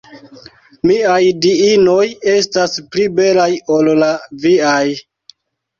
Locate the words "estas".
2.33-2.75